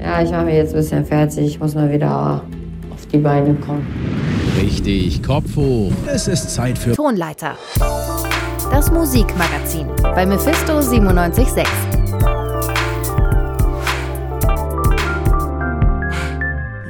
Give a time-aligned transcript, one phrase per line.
[0.00, 1.46] Ja, ich mache mich jetzt ein bisschen fertig.
[1.46, 2.42] Ich muss mal wieder
[2.90, 3.86] auf die Beine kommen.
[4.60, 5.92] Richtig, Kopf hoch.
[6.06, 7.56] Es ist Zeit für Tonleiter.
[8.70, 11.87] Das Musikmagazin bei Mephisto 976.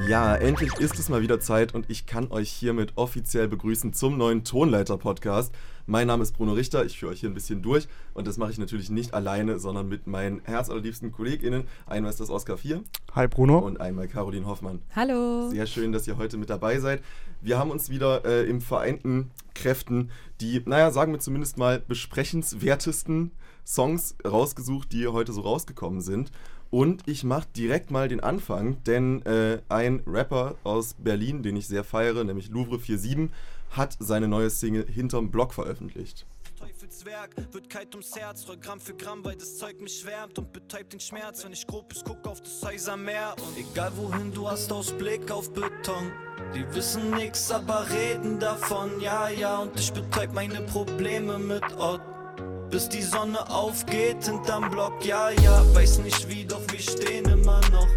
[0.09, 4.16] Ja, endlich ist es mal wieder Zeit und ich kann euch hiermit offiziell begrüßen zum
[4.16, 5.54] neuen Tonleiter-Podcast.
[5.84, 8.50] Mein Name ist Bruno Richter, ich führe euch hier ein bisschen durch und das mache
[8.50, 11.64] ich natürlich nicht alleine, sondern mit meinen herzallerliebsten KollegInnen.
[11.84, 12.82] Einmal ist das Oskar 4.
[13.14, 13.59] Hi Bruno.
[13.59, 14.80] Und einmal Caroline Hoffmann.
[14.97, 15.50] Hallo.
[15.50, 17.02] Sehr schön, dass ihr heute mit dabei seid.
[17.42, 23.33] Wir haben uns wieder äh, im vereinten Kräften die, naja, sagen wir zumindest mal, besprechenswertesten
[23.66, 26.30] Songs rausgesucht, die heute so rausgekommen sind.
[26.70, 31.66] Und ich mache direkt mal den Anfang, denn äh, ein Rapper aus Berlin, den ich
[31.66, 33.30] sehr feiere, nämlich Louvre 47,
[33.70, 36.27] hat seine neue Single Hinterm Block veröffentlicht.
[36.58, 40.52] Teufelswerk wird kalt ums Herz, roll Gramm für Gramm, weil das Zeug mich schwärmt und
[40.52, 43.36] betäubt den Schmerz, wenn ich grob ist, guck auf das Häusermeer.
[43.38, 46.10] Und egal wohin du hast, aus Blick auf Beton.
[46.55, 52.08] Die wissen nix, aber reden davon, ja, ja, und ich betäub meine Probleme mit Ott
[52.70, 55.05] bis die Sonne aufgeht hinterm Block.
[55.05, 57.88] Ja, ja, weiß nicht wie, doch wir stehen immer noch.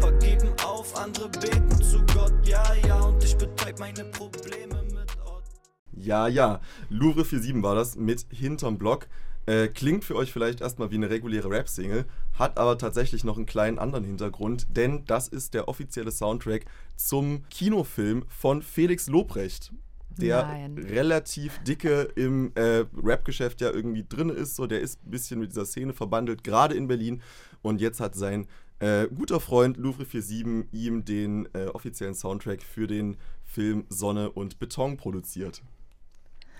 [0.00, 2.34] Vergeben auf, andere beten zu Gott.
[2.44, 5.44] Ja, ja, und ich betäub meine Probleme mit Ort.
[5.92, 9.08] Ja, ja, Louvre 47 war das mit hinterm Block.
[9.46, 12.06] Äh, klingt für euch vielleicht erstmal wie eine reguläre Rap-Single,
[12.38, 16.64] hat aber tatsächlich noch einen kleinen anderen Hintergrund, denn das ist der offizielle Soundtrack
[16.96, 19.70] zum Kinofilm von Felix Lobrecht
[20.18, 20.78] der Nein.
[20.78, 24.56] relativ dicke im äh, Rap-Geschäft ja irgendwie drin ist.
[24.56, 27.22] So, der ist ein bisschen mit dieser Szene verbandelt, gerade in Berlin.
[27.62, 28.46] Und jetzt hat sein
[28.80, 34.58] äh, guter Freund Louvre 47 ihm den äh, offiziellen Soundtrack für den Film Sonne und
[34.58, 35.62] Beton produziert.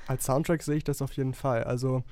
[0.07, 1.65] Als Soundtrack sehe ich das auf jeden Fall.
[1.65, 2.05] Also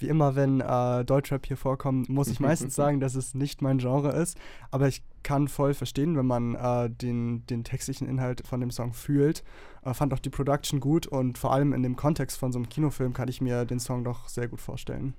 [0.00, 3.78] wie immer, wenn äh, Deutschrap hier vorkommt, muss ich meistens sagen, dass es nicht mein
[3.78, 4.38] Genre ist.
[4.70, 8.92] Aber ich kann voll verstehen, wenn man äh, den, den textlichen Inhalt von dem Song
[8.92, 9.42] fühlt.
[9.84, 12.68] Äh, fand auch die Production gut und vor allem in dem Kontext von so einem
[12.68, 15.14] Kinofilm kann ich mir den Song doch sehr gut vorstellen.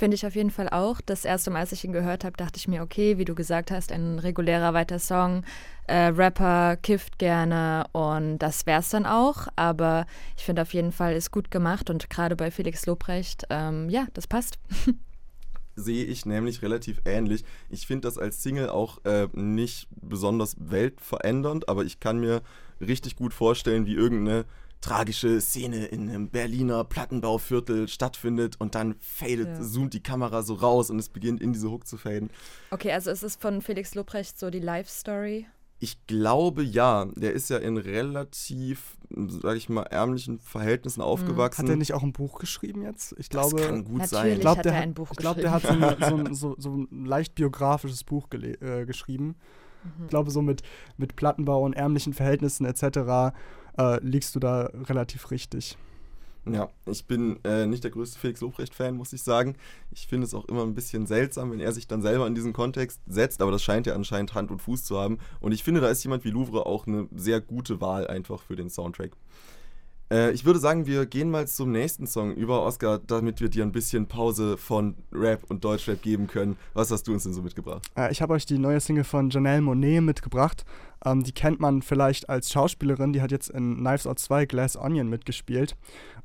[0.00, 1.02] Finde ich auf jeden Fall auch.
[1.02, 3.70] Das erste Mal, als ich ihn gehört habe, dachte ich mir, okay, wie du gesagt
[3.70, 5.44] hast, ein regulärer weiter Song.
[5.88, 9.48] Äh, Rapper kifft gerne und das wäre es dann auch.
[9.56, 10.06] Aber
[10.38, 14.06] ich finde auf jeden Fall ist gut gemacht und gerade bei Felix Lobrecht, ähm, ja,
[14.14, 14.58] das passt.
[15.76, 17.44] sehe ich nämlich relativ ähnlich.
[17.68, 22.40] Ich finde das als Single auch äh, nicht besonders weltverändernd, aber ich kann mir
[22.80, 24.46] richtig gut vorstellen, wie irgendeine
[24.80, 29.62] tragische Szene in einem Berliner Plattenbauviertel stattfindet und dann fadet, ja.
[29.62, 32.30] zoomt die Kamera so raus und es beginnt in diese Hook zu faden.
[32.70, 35.46] Okay, also ist es von Felix Lobrecht so die Life-Story?
[35.82, 37.06] Ich glaube ja.
[37.16, 41.62] Der ist ja in relativ, sag ich mal, ärmlichen Verhältnissen aufgewachsen.
[41.62, 43.14] Hat er nicht auch ein Buch geschrieben jetzt?
[43.18, 44.32] Ich glaube, das kann gut Natürlich sein.
[44.32, 47.34] Ich glaube, der, hat, ich glaub, der hat so ein, so, so, so ein leicht
[47.34, 49.36] biografisches Buch äh, geschrieben.
[49.82, 50.04] Mhm.
[50.04, 50.62] Ich glaube, so mit,
[50.98, 53.34] mit Plattenbau und ärmlichen Verhältnissen etc.
[53.78, 55.76] Äh, liegst du da relativ richtig.
[56.46, 59.56] Ja, ich bin äh, nicht der größte Felix Lobrecht-Fan, muss ich sagen.
[59.90, 62.54] Ich finde es auch immer ein bisschen seltsam, wenn er sich dann selber in diesen
[62.54, 65.18] Kontext setzt, aber das scheint ja anscheinend Hand und Fuß zu haben.
[65.40, 68.56] Und ich finde, da ist jemand wie Louvre auch eine sehr gute Wahl einfach für
[68.56, 69.12] den Soundtrack.
[70.10, 73.64] Äh, ich würde sagen, wir gehen mal zum nächsten Song über, Oscar, damit wir dir
[73.64, 76.56] ein bisschen Pause von Rap und Deutschrap geben können.
[76.74, 77.86] Was hast du uns denn so mitgebracht?
[77.96, 80.64] Äh, ich habe euch die neue Single von Janelle Monet mitgebracht.
[81.04, 84.76] Ähm, die kennt man vielleicht als Schauspielerin, die hat jetzt in Knives Out 2 Glass
[84.76, 85.76] Onion mitgespielt.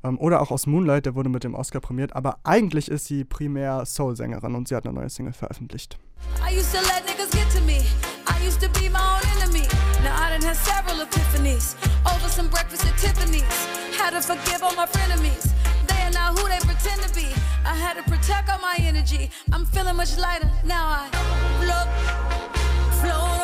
[0.02, 2.14] Ähm, oder auch aus Moonlight, der wurde mit dem Oscar prämiert.
[2.14, 5.98] Aber eigentlich ist sie primär Soul-Sängerin und sie hat eine neue Single veröffentlicht.
[6.40, 7.84] I used to let niggas get to me.
[8.46, 9.66] Used to be my own enemy.
[10.04, 11.74] Now I done had several epiphanies.
[12.06, 13.42] Over some breakfast at Tiffany's.
[13.98, 15.50] Had to forgive all my frenemies.
[15.88, 17.26] They are not who they pretend to be.
[17.64, 19.30] I had to protect all my energy.
[19.52, 20.48] I'm feeling much lighter.
[20.64, 21.08] Now I
[21.58, 21.88] float,
[23.00, 23.35] float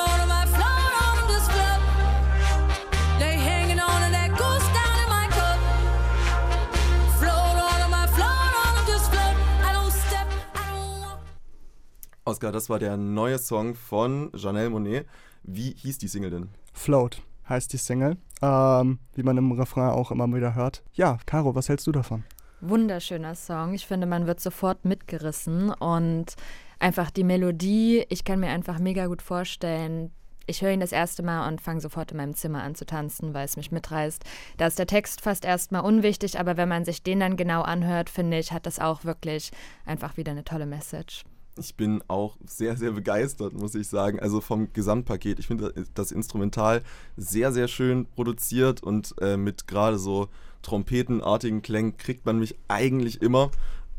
[12.32, 15.06] Oscar, das war der neue Song von Janelle Monet.
[15.42, 16.48] Wie hieß die Single denn?
[16.72, 20.82] Float heißt die Single, ähm, wie man im Refrain auch immer wieder hört.
[20.94, 22.24] Ja, Caro, was hältst du davon?
[22.62, 23.74] Wunderschöner Song.
[23.74, 26.36] Ich finde, man wird sofort mitgerissen und
[26.78, 30.10] einfach die Melodie, ich kann mir einfach mega gut vorstellen,
[30.46, 33.34] ich höre ihn das erste Mal und fange sofort in meinem Zimmer an zu tanzen,
[33.34, 34.24] weil es mich mitreißt.
[34.56, 38.08] Da ist der Text fast erstmal unwichtig, aber wenn man sich den dann genau anhört,
[38.08, 39.50] finde ich, hat das auch wirklich
[39.84, 41.24] einfach wieder eine tolle Message
[41.64, 44.20] ich bin auch sehr, sehr begeistert, muss ich sagen.
[44.20, 45.38] Also vom Gesamtpaket.
[45.38, 46.82] Ich finde das Instrumental
[47.16, 50.28] sehr, sehr schön produziert und äh, mit gerade so
[50.62, 53.50] trompetenartigen Klängen kriegt man mich eigentlich immer.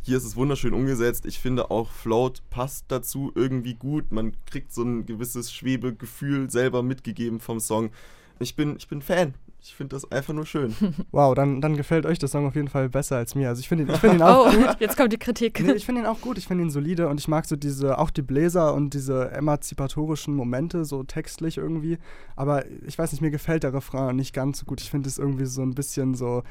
[0.01, 1.25] Hier ist es wunderschön umgesetzt.
[1.25, 4.12] Ich finde auch Float passt dazu irgendwie gut.
[4.12, 7.92] Man kriegt so ein gewisses Schwebegefühl selber mitgegeben vom Song.
[8.39, 9.36] Ich bin, ich bin Fan.
[9.65, 10.75] Ich finde das einfach nur schön.
[11.12, 13.48] Wow, dann, dann gefällt euch der Song auf jeden Fall besser als mir.
[13.48, 14.75] Also ich finde ihn, find ihn auch Oh, gut.
[14.80, 15.57] jetzt kommt die Kritik.
[15.63, 17.98] Nee, ich finde ihn auch gut, ich finde ihn solide und ich mag so diese,
[17.98, 21.98] auch die Bläser und diese emanzipatorischen Momente, so textlich irgendwie.
[22.36, 24.81] Aber ich weiß nicht, mir gefällt der Refrain nicht ganz so gut.
[24.81, 26.44] Ich finde es irgendwie so ein bisschen so,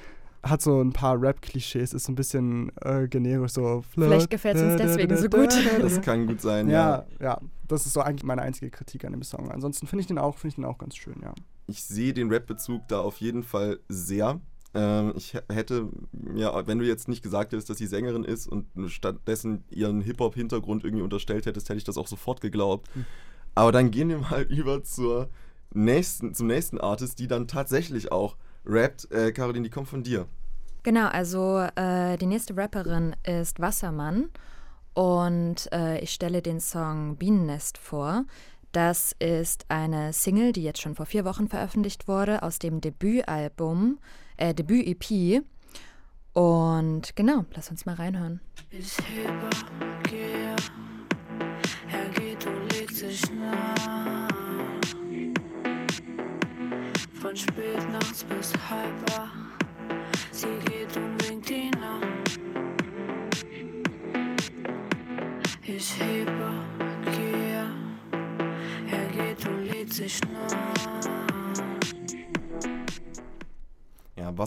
[0.43, 3.85] hat so ein paar Rap-Klischees, ist so ein bisschen äh, generisch, so.
[3.93, 5.55] Vielleicht gefällt's uns deswegen so gut.
[5.83, 7.27] Das kann gut sein, Ja, ja.
[7.27, 9.51] ja, das ist so eigentlich meine einzige Kritik an dem Song.
[9.51, 11.35] Ansonsten finde ich den auch, finde ich den auch ganz schön, ja.
[11.67, 14.41] Ich sehe den Rap-Bezug da auf jeden Fall sehr.
[14.75, 18.67] Ähm, ich hätte mir, wenn du jetzt nicht gesagt hättest, dass sie Sängerin ist und
[18.89, 22.89] stattdessen ihren Hip-Hop-Hintergrund irgendwie unterstellt hättest, hätte ich das auch sofort geglaubt.
[23.55, 25.29] Aber dann gehen wir mal über zur
[25.75, 29.11] nächsten, zum nächsten Artist, die dann tatsächlich auch rappt.
[29.11, 30.27] Äh, Caroline, die kommt von dir.
[30.83, 34.31] Genau, also äh, die nächste Rapperin ist Wassermann
[34.95, 38.25] und äh, ich stelle den Song Bienennest vor.
[38.73, 43.99] Das ist eine Single, die jetzt schon vor vier Wochen veröffentlicht wurde, aus dem Debütalbum,
[44.39, 45.43] äh, Debüt-EP.
[46.33, 48.41] Und genau, lass uns mal reinhören.
[48.71, 48.97] Ich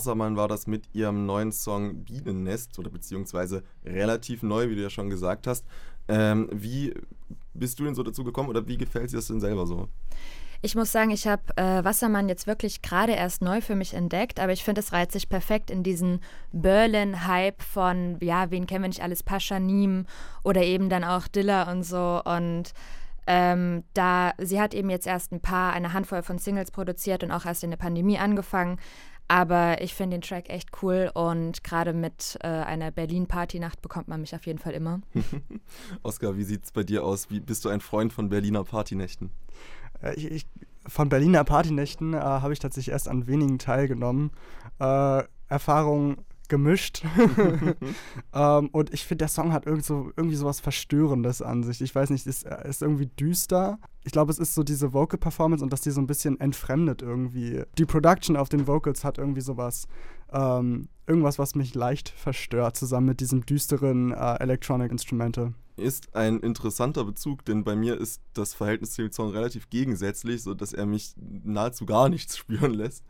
[0.06, 4.90] Wassermann war das mit ihrem neuen Song Bienennest oder beziehungsweise relativ neu, wie du ja
[4.92, 5.66] schon gesagt hast.
[6.07, 6.94] Ähm, wie
[7.56, 9.90] bist du denn so dazu gekommen oder wie gefällt dir das denn selber so?
[10.62, 14.40] Ich muss sagen, ich habe äh, Wassermann jetzt wirklich gerade erst neu für mich entdeckt,
[14.40, 16.22] aber ich finde, es reiht sich perfekt in diesen
[16.54, 20.06] Berlin-Hype von, ja, wen kennen wir nicht alles, Pascha Niem
[20.44, 22.22] oder eben dann auch Dilla und so.
[22.24, 22.74] Und
[23.28, 27.31] ähm, da, sie hat eben jetzt erst ein paar, eine Handvoll von Singles produziert und
[27.31, 28.78] auch erst in der Pandemie angefangen.
[29.27, 34.22] Aber ich finde den Track echt cool und gerade mit äh, einer Berlin-Party-Nacht bekommt man
[34.22, 35.01] mich auf jeden Fall immer.
[36.04, 37.31] Oskar, wie sieht's bei dir aus?
[37.31, 39.31] Wie, bist du ein Freund von Berliner Partynächten?
[40.01, 40.48] Äh, Ich, ich,
[40.88, 44.30] von Berliner Partynächten äh, habe ich tatsächlich erst an wenigen teilgenommen.
[44.80, 46.18] Äh, Erfahrung
[46.50, 47.03] gemischt.
[48.33, 51.81] ähm, und ich finde, der Song hat irgend so, irgendwie sowas Verstörendes an sich.
[51.81, 53.80] Ich weiß nicht, ist, äh, ist irgendwie düster.
[54.03, 57.63] Ich glaube, es ist so diese Vocal-Performance und dass die so ein bisschen entfremdet irgendwie.
[57.77, 59.88] Die Production auf den Vocals hat irgendwie sowas,
[60.31, 65.53] ähm, irgendwas, was mich leicht verstört, zusammen mit diesem düsteren äh, Electronic Instrumental.
[65.77, 70.42] Ist ein interessanter Bezug, denn bei mir ist das Verhältnis zu dem Song relativ gegensätzlich,
[70.42, 73.04] sodass er mich nahezu gar nichts spüren lässt.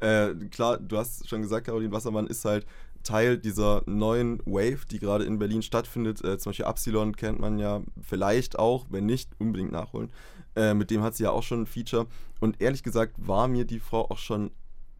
[0.00, 2.66] Äh, klar, du hast schon gesagt, Caroline Wassermann ist halt
[3.02, 6.24] Teil dieser neuen Wave, die gerade in Berlin stattfindet.
[6.24, 10.12] Äh, zum Beispiel Absilon kennt man ja vielleicht auch, wenn nicht, unbedingt nachholen.
[10.54, 12.06] Äh, mit dem hat sie ja auch schon ein Feature.
[12.40, 14.50] Und ehrlich gesagt war mir die Frau auch schon,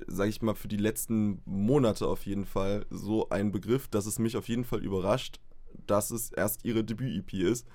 [0.06, 4.18] sag ich mal, für die letzten Monate auf jeden Fall so ein Begriff, dass es
[4.18, 5.40] mich auf jeden Fall überrascht,
[5.86, 7.66] dass es erst ihre Debüt-EP ist.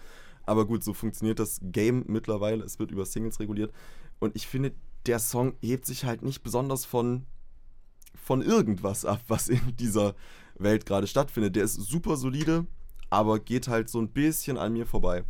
[0.45, 2.63] Aber gut, so funktioniert das Game mittlerweile.
[2.63, 3.73] Es wird über Singles reguliert.
[4.19, 4.73] Und ich finde,
[5.05, 7.25] der Song hebt sich halt nicht besonders von,
[8.15, 10.15] von irgendwas ab, was in dieser
[10.57, 11.55] Welt gerade stattfindet.
[11.55, 12.65] Der ist super solide,
[13.09, 15.23] aber geht halt so ein bisschen an mir vorbei.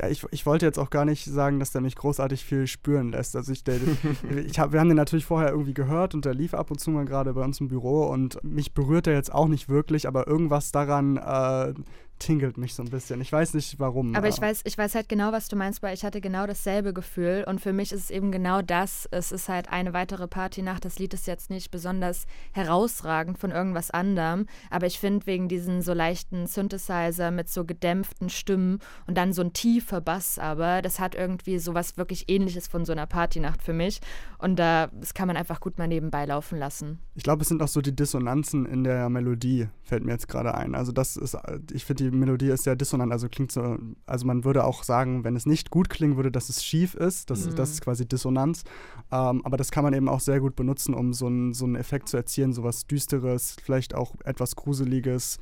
[0.00, 3.10] Ja, ich, ich wollte jetzt auch gar nicht sagen, dass der mich großartig viel spüren
[3.12, 3.34] lässt.
[3.34, 3.76] Also ich, der,
[4.46, 6.90] ich hab, wir haben den natürlich vorher irgendwie gehört und der lief ab und zu
[6.90, 10.26] mal gerade bei uns im Büro und mich berührt er jetzt auch nicht wirklich, aber
[10.26, 11.74] irgendwas daran äh,
[12.18, 13.20] tingelt mich so ein bisschen.
[13.20, 14.14] Ich weiß nicht warum.
[14.14, 16.46] Aber ich äh, weiß, ich weiß halt genau, was du meinst, weil ich hatte genau
[16.46, 19.06] dasselbe Gefühl und für mich ist es eben genau das.
[19.10, 20.84] Es ist halt eine weitere Partynacht.
[20.84, 25.82] Das Lied ist jetzt nicht besonders herausragend von irgendwas anderem, aber ich finde wegen diesen
[25.82, 29.52] so leichten Synthesizer mit so gedämpften Stimmen und dann so ein
[29.86, 33.72] tiefer Bass, aber das hat irgendwie so was wirklich ähnliches von so einer Partynacht für
[33.72, 34.00] mich
[34.38, 36.98] und da das kann man einfach gut mal nebenbei laufen lassen.
[37.14, 40.54] Ich glaube, es sind auch so die Dissonanzen in der Melodie, fällt mir jetzt gerade
[40.54, 40.74] ein.
[40.74, 41.36] Also das ist,
[41.72, 45.22] ich finde, die Melodie ist sehr dissonant, also klingt so, also man würde auch sagen,
[45.22, 47.54] wenn es nicht gut klingen würde, dass es schief ist, das, Mhm.
[47.54, 48.64] das ist quasi Dissonanz.
[49.12, 51.76] Ähm, aber das kann man eben auch sehr gut benutzen, um so einen, so einen
[51.76, 55.38] Effekt zu erzielen, sowas Düsteres, vielleicht auch etwas Gruseliges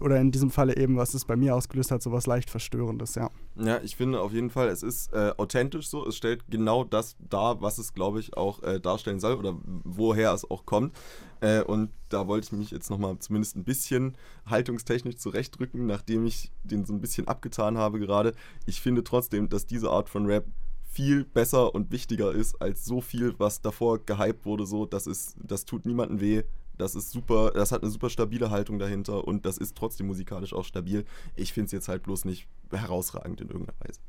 [0.00, 3.30] oder in diesem Falle eben, was es bei mir ausgelöst hat, sowas leicht Verstörendes, ja.
[3.56, 6.06] Ja, ich finde auf jeden Fall, es ist äh, authentisch so.
[6.06, 10.32] Es stellt genau das dar, was es, glaube ich, auch äh, darstellen soll oder woher
[10.32, 10.94] es auch kommt.
[11.40, 16.50] Äh, und da wollte ich mich jetzt nochmal zumindest ein bisschen haltungstechnisch zurechtdrücken, nachdem ich
[16.62, 18.32] den so ein bisschen abgetan habe gerade.
[18.66, 20.46] Ich finde trotzdem, dass diese Art von Rap
[20.94, 24.64] viel besser und wichtiger ist als so viel, was davor gehypt wurde.
[24.64, 26.42] So, das ist, das tut niemandem weh.
[26.78, 30.52] Das ist super, das hat eine super stabile Haltung dahinter und das ist trotzdem musikalisch
[30.52, 31.04] auch stabil.
[31.36, 34.00] Ich finde es jetzt halt bloß nicht herausragend in irgendeiner Weise.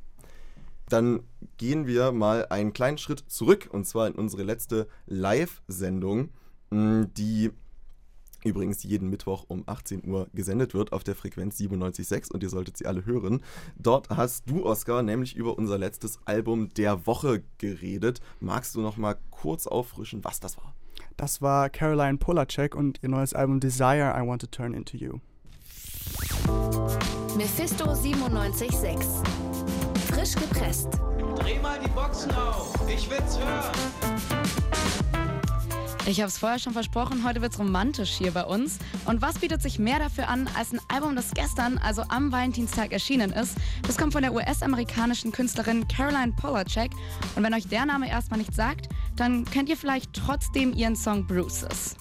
[0.89, 1.23] Dann
[1.57, 6.29] gehen wir mal einen kleinen Schritt zurück und zwar in unsere letzte Live-Sendung,
[6.69, 7.51] mh, die
[8.43, 12.77] übrigens jeden Mittwoch um 18 Uhr gesendet wird auf der Frequenz 97.6 und ihr solltet
[12.77, 13.41] sie alle hören.
[13.77, 18.21] Dort hast du, Oskar, nämlich über unser letztes Album der Woche geredet.
[18.39, 20.74] Magst du noch mal kurz auffrischen, was das war?
[21.17, 25.19] Das war Caroline Polacek und ihr neues Album Desire I Want to Turn Into You.
[27.37, 29.25] Mephisto 97.6.
[30.11, 30.89] Frisch gepresst.
[31.39, 32.73] Dreh mal die Boxen auf.
[32.89, 33.71] Ich will's hören.
[36.07, 38.77] Ich habe es vorher schon versprochen, heute wird's romantisch hier bei uns.
[39.05, 42.91] Und was bietet sich mehr dafür an als ein Album, das gestern, also am Valentinstag
[42.91, 43.57] erschienen ist?
[43.87, 46.91] Das kommt von der US-amerikanischen Künstlerin Caroline Polacek.
[47.35, 51.25] Und wenn euch der Name erstmal nichts sagt, dann kennt ihr vielleicht trotzdem ihren Song
[51.25, 51.95] Bruises.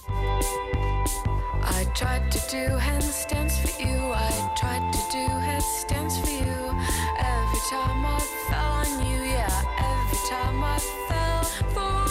[1.63, 4.13] I tried to do handstands for you.
[4.13, 6.75] I tried to do headstands for you.
[7.17, 9.49] Every time I fell on you, yeah.
[9.77, 11.43] Every time I fell
[11.73, 12.04] for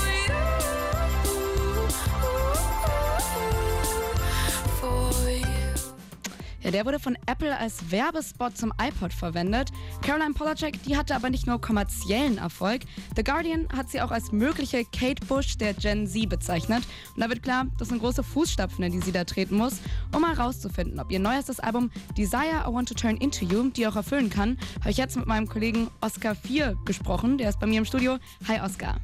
[6.64, 9.68] Ja, der wurde von Apple als Werbespot zum iPod verwendet.
[10.00, 12.84] Caroline Polacek, die hatte aber nicht nur kommerziellen Erfolg.
[13.16, 16.82] The Guardian hat sie auch als mögliche Kate Bush der Gen Z bezeichnet.
[17.14, 19.74] Und da wird klar, das sind große Fußstapfen, in die sie da treten muss,
[20.14, 23.86] um mal rauszufinden, ob ihr neuestes Album Desire I Want to Turn Into You die
[23.86, 24.56] auch erfüllen kann.
[24.80, 27.36] Habe ich jetzt mit meinem Kollegen Oscar 4 gesprochen.
[27.36, 28.16] Der ist bei mir im Studio.
[28.48, 28.96] Hi Oscar.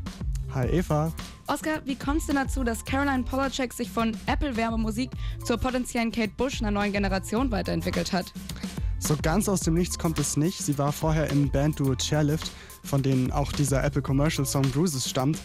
[0.54, 1.12] Hi Eva.
[1.46, 5.10] Oscar, wie kommt es denn dazu, dass Caroline Polacek sich von Apple-Werbemusik
[5.44, 8.32] zur potenziellen Kate Bush einer neuen Generation weiterentwickelt hat?
[8.98, 10.58] So ganz aus dem Nichts kommt es nicht.
[10.58, 12.50] Sie war vorher im Bandduo Chairlift,
[12.82, 15.38] von denen auch dieser Apple Commercial Song Bruises stammt.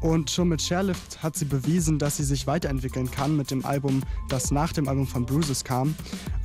[0.00, 4.02] Und schon mit Chairlift hat sie bewiesen, dass sie sich weiterentwickeln kann mit dem Album,
[4.28, 5.94] das nach dem Album von Bruises kam.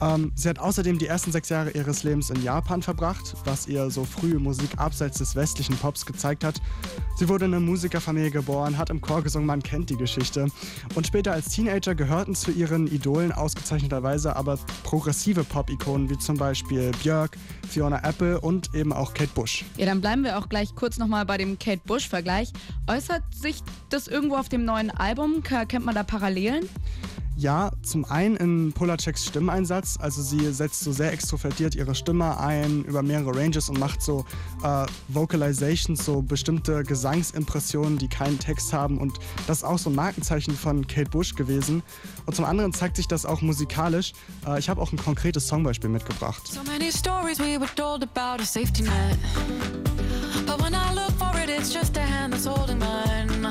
[0.01, 3.89] Ähm, sie hat außerdem die ersten sechs Jahre ihres Lebens in Japan verbracht, was ihr
[3.91, 6.61] so frühe Musik abseits des westlichen Pops gezeigt hat.
[7.17, 10.47] Sie wurde in einer Musikerfamilie geboren, hat im Chor gesungen, man kennt die Geschichte.
[10.95, 16.91] Und später als Teenager gehörten zu ihren Idolen ausgezeichneterweise aber progressive Pop-Ikonen wie zum Beispiel
[17.03, 19.65] Björk, Fiona Apple und eben auch Kate Bush.
[19.77, 22.51] Ja, dann bleiben wir auch gleich kurz nochmal bei dem Kate Bush-Vergleich.
[22.87, 25.43] Äußert sich das irgendwo auf dem neuen Album?
[25.43, 26.67] Ke- Kennt man da Parallelen?
[27.37, 29.97] Ja, zum einen in Polaceks Stimmeinsatz.
[29.99, 34.25] Also sie setzt so sehr extrovertiert ihre Stimme ein über mehrere Ranges und macht so
[34.63, 38.99] äh, Vocalizations, so bestimmte Gesangsimpressionen, die keinen Text haben.
[38.99, 41.81] Und das ist auch so ein Markenzeichen von Kate Bush gewesen.
[42.27, 44.13] Und zum anderen zeigt sich das auch musikalisch.
[44.45, 46.45] Äh, ich habe auch ein konkretes Songbeispiel mitgebracht.
[46.47, 49.17] So many stories we were told about a safety net.
[50.51, 53.45] But when I look for it, it's just a hand that's holding mine.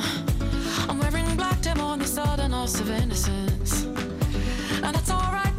[0.86, 3.84] I'm wearing black dim on the sudden loss of innocence.
[4.84, 5.49] And that's alright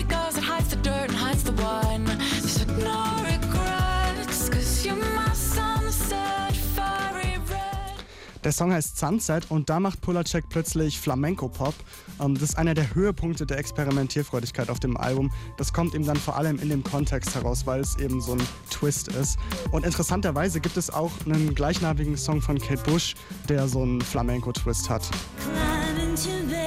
[8.43, 11.75] Der Song heißt Sunset und da macht Polacek plötzlich Flamenco-Pop.
[12.19, 15.31] Ähm, das ist einer der Höhepunkte der Experimentierfreudigkeit auf dem Album.
[15.57, 18.41] Das kommt ihm dann vor allem in dem Kontext heraus, weil es eben so ein
[18.71, 19.37] Twist ist.
[19.71, 23.15] Und interessanterweise gibt es auch einen gleichnamigen Song von Kate Bush,
[23.47, 25.07] der so einen Flamenco-Twist hat.
[25.37, 26.60] Climb into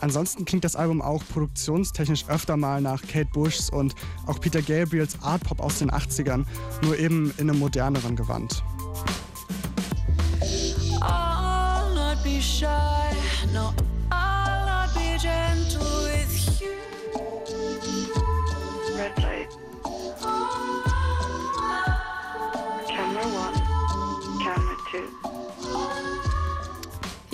[0.00, 3.94] Ansonsten klingt das Album auch produktionstechnisch öfter mal nach Kate Bushs und
[4.26, 6.44] auch Peter Gabriels Art Pop aus den 80ern,
[6.82, 8.62] nur eben in einem moderneren Gewand.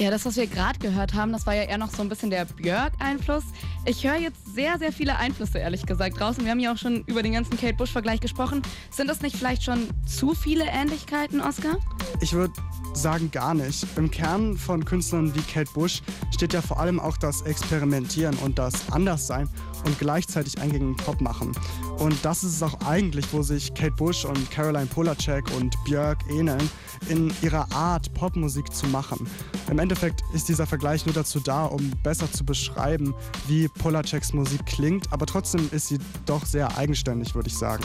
[0.06, 2.30] Ja, das, was wir gerade gehört haben, das war ja eher noch so ein bisschen
[2.30, 3.42] der Björk-Einfluss.
[3.86, 6.44] Ich höre jetzt sehr, sehr viele Einflüsse, ehrlich gesagt, draußen.
[6.44, 8.62] Wir haben ja auch schon über den ganzen Kate Bush-Vergleich gesprochen.
[8.88, 11.78] Sind das nicht vielleicht schon zu viele Ähnlichkeiten, Oscar?
[12.20, 12.52] Ich würde
[12.92, 13.84] sagen gar nicht.
[13.96, 18.60] Im Kern von Künstlern wie Kate Bush steht ja vor allem auch das Experimentieren und
[18.60, 19.48] das Anderssein
[19.86, 21.52] und gleichzeitig eingängigen Pop machen.
[21.98, 26.18] Und das ist es auch eigentlich, wo sich Kate Bush und Caroline Polacek und Björk
[26.28, 26.68] ähneln,
[27.08, 29.26] in ihrer Art, Popmusik zu machen.
[29.70, 33.14] Im Endeffekt ist dieser Vergleich nur dazu da, um besser zu beschreiben,
[33.46, 37.84] wie Polaceks Musik klingt, aber trotzdem ist sie doch sehr eigenständig, würde ich sagen.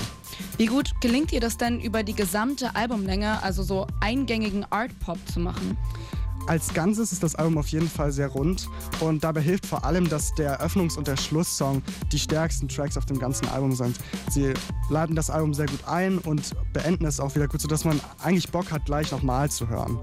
[0.58, 5.39] Wie gut gelingt ihr das denn über die gesamte Albumlänge, also so eingängigen Art-Pop zu
[5.39, 5.77] machen?
[6.48, 8.67] Als Ganzes ist das Album auf jeden Fall sehr rund
[9.00, 11.81] und dabei hilft vor allem, dass der Eröffnungs- und der Schlusssong
[12.12, 13.98] die stärksten Tracks auf dem ganzen Album sind.
[14.29, 14.53] Sie
[14.89, 18.50] laden das Album sehr gut ein und beenden es auch wieder gut, sodass man eigentlich
[18.50, 19.98] Bock hat, gleich nochmal zu hören.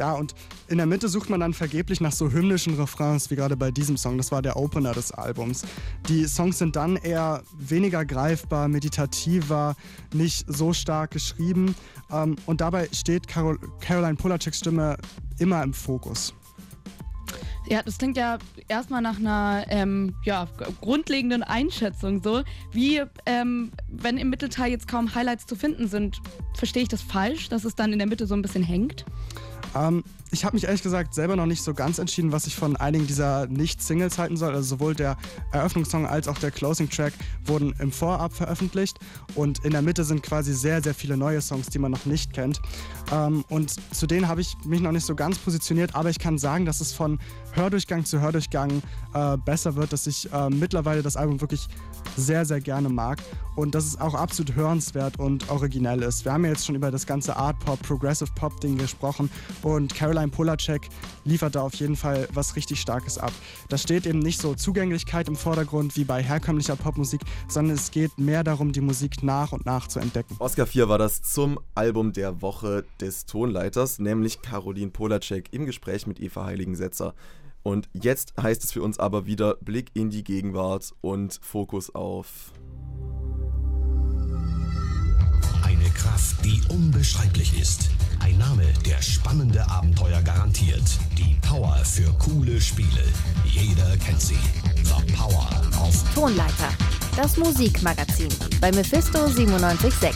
[0.00, 0.34] Ja, und
[0.68, 3.98] in der Mitte sucht man dann vergeblich nach so hymnischen Refrains, wie gerade bei diesem
[3.98, 4.16] Song.
[4.16, 5.62] Das war der Opener des Albums.
[6.08, 9.76] Die Songs sind dann eher weniger greifbar, meditativer,
[10.14, 11.74] nicht so stark geschrieben.
[12.10, 14.96] Ähm, und dabei steht Carol Caroline Polaceks Stimme
[15.38, 16.32] immer im Fokus.
[17.68, 18.38] Ja, das klingt ja
[18.68, 20.48] erstmal nach einer ähm, ja,
[20.80, 22.42] grundlegenden Einschätzung so.
[22.72, 26.22] Wie, ähm, wenn im Mittelteil jetzt kaum Highlights zu finden sind,
[26.54, 29.04] verstehe ich das falsch, dass es dann in der Mitte so ein bisschen hängt?
[29.74, 32.76] Ähm, ich habe mich ehrlich gesagt selber noch nicht so ganz entschieden, was ich von
[32.76, 34.54] einigen dieser Nicht-Singles halten soll.
[34.54, 35.16] Also sowohl der
[35.52, 37.12] Eröffnungssong als auch der Closing-Track
[37.46, 38.98] wurden im Vorab veröffentlicht
[39.34, 42.32] und in der Mitte sind quasi sehr, sehr viele neue Songs, die man noch nicht
[42.32, 42.60] kennt.
[43.12, 46.38] Ähm, und zu denen habe ich mich noch nicht so ganz positioniert, aber ich kann
[46.38, 47.18] sagen, dass es von
[47.52, 48.82] Hördurchgang zu Hördurchgang
[49.14, 51.66] äh, besser wird, dass ich äh, mittlerweile das Album wirklich
[52.16, 53.18] sehr, sehr gerne mag
[53.56, 56.24] und dass es auch absolut hörenswert und originell ist.
[56.24, 59.30] Wir haben ja jetzt schon über das ganze Art Pop, Progressive Pop Ding gesprochen
[59.62, 60.88] und Caroline Polacek
[61.24, 63.32] liefert da auf jeden Fall was richtig Starkes ab.
[63.68, 68.18] Da steht eben nicht so Zugänglichkeit im Vordergrund wie bei herkömmlicher Popmusik, sondern es geht
[68.18, 70.36] mehr darum, die Musik nach und nach zu entdecken.
[70.38, 76.06] Oscar 4 war das zum Album der Woche des Tonleiters, nämlich Caroline Polacek im Gespräch
[76.06, 77.14] mit Eva Heiligensetzer.
[77.62, 82.52] Und jetzt heißt es für uns aber wieder Blick in die Gegenwart und Fokus auf.
[85.90, 87.90] Eine Kraft, die unbeschreiblich ist.
[88.20, 90.84] Ein Name, der spannende Abenteuer garantiert.
[91.18, 93.02] Die Power für coole Spiele.
[93.44, 94.38] Jeder kennt sie.
[94.84, 95.48] The Power
[95.80, 96.68] auf Tonleiter,
[97.16, 98.28] das Musikmagazin
[98.60, 100.14] bei Mephisto 976.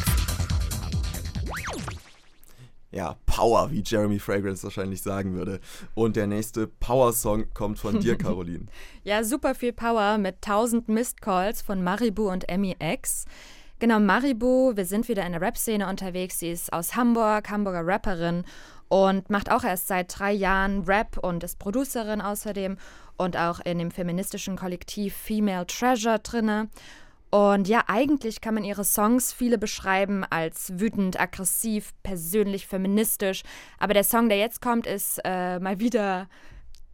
[2.93, 5.59] Ja, Power, wie Jeremy Fragrance wahrscheinlich sagen würde.
[5.94, 8.66] Und der nächste Power-Song kommt von dir, Caroline.
[9.03, 13.25] ja, super viel Power mit 1000 Missed Calls von Maribu und Emmy X.
[13.85, 16.38] Genau, Maribu, wir sind wieder in der Rap-Szene unterwegs.
[16.38, 18.44] Sie ist aus Hamburg, Hamburger Rapperin
[18.88, 22.79] und macht auch erst seit drei Jahren Rap und ist Producerin außerdem
[23.18, 26.70] und auch in dem feministischen Kollektiv Female Treasure drinne.
[27.29, 33.42] Und ja, eigentlich kann man ihre Songs viele beschreiben als wütend, aggressiv, persönlich, feministisch.
[33.79, 36.31] Aber der Song, der jetzt kommt, ist äh, mal wieder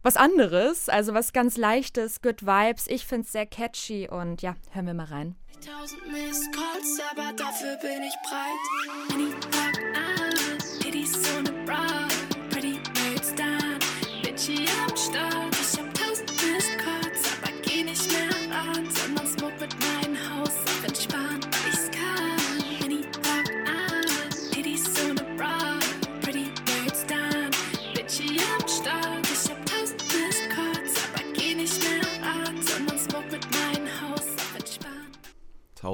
[0.03, 0.89] was anderes.
[0.89, 2.87] Also was ganz Leichtes, Good Vibes.
[2.87, 5.35] Ich finde es sehr catchy und ja, hören wir mal rein.
[5.63, 8.71] Tausend Missed Calls, aber dafür bin ich breit.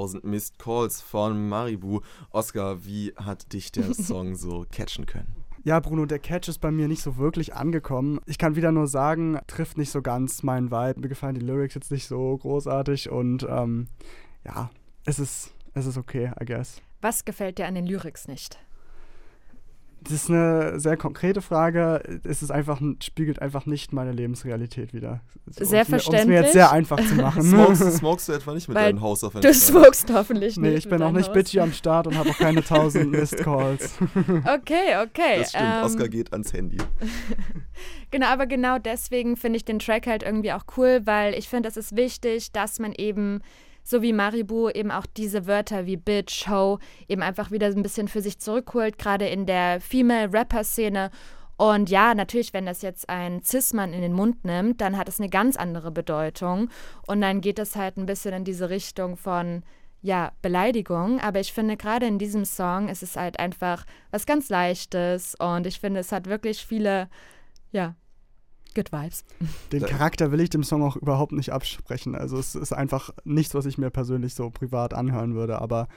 [0.08, 2.00] 1000 Missed Calls von Maribu.
[2.30, 5.34] Oscar, wie hat dich der Song so catchen können?
[5.64, 8.20] Ja, Bruno, der Catch ist bei mir nicht so wirklich angekommen.
[8.26, 11.00] Ich kann wieder nur sagen, trifft nicht so ganz meinen Vibe.
[11.00, 13.88] Mir gefallen die Lyrics jetzt nicht so großartig und ähm,
[14.44, 14.70] ja,
[15.04, 16.80] es ist, es ist okay, I guess.
[17.02, 18.58] Was gefällt dir an den Lyrics nicht?
[20.00, 22.20] Das ist eine sehr konkrete Frage.
[22.24, 25.20] Es ist einfach, spiegelt einfach nicht meine Lebensrealität wieder.
[25.46, 26.24] So, sehr um's verständlich.
[26.24, 27.42] Um es mir jetzt sehr einfach zu machen.
[27.48, 30.70] Smokest, smokest du etwa nicht mit Weil deinem Haus auf Du smokest hoffentlich nicht.
[30.70, 31.34] Nee, ich bin auch nicht Haus.
[31.34, 33.94] bitchy am Start und habe auch keine 1000 Missed Calls.
[34.14, 35.38] Okay, okay.
[35.38, 36.78] Das stimmt, ähm, Oscar geht ans Handy.
[38.10, 41.68] Genau, aber genau deswegen finde ich den Track halt irgendwie auch cool, weil ich finde,
[41.68, 43.40] es ist wichtig, dass man eben,
[43.88, 48.06] so wie Maribu, eben auch diese Wörter wie Bitch, Ho, eben einfach wieder ein bisschen
[48.06, 51.10] für sich zurückholt, gerade in der Female-Rapper-Szene.
[51.56, 55.18] Und ja, natürlich, wenn das jetzt ein Cis-Mann in den Mund nimmt, dann hat es
[55.18, 56.68] eine ganz andere Bedeutung.
[57.06, 59.62] Und dann geht es halt ein bisschen in diese Richtung von,
[60.02, 61.18] ja, Beleidigung.
[61.20, 65.34] Aber ich finde, gerade in diesem Song ist es halt einfach was ganz Leichtes.
[65.34, 67.08] Und ich finde, es hat wirklich viele,
[67.72, 67.94] ja,
[68.74, 69.24] Good Vibes.
[69.72, 72.14] Den Charakter will ich dem Song auch überhaupt nicht absprechen.
[72.14, 75.60] Also es ist einfach nichts, was ich mir persönlich so privat anhören würde.
[75.60, 75.88] Aber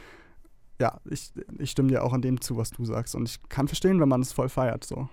[0.80, 3.16] ja, ich, ich stimme dir auch an dem zu, was du sagst.
[3.16, 4.84] Und ich kann verstehen, wenn man es voll feiert.
[4.84, 5.10] So.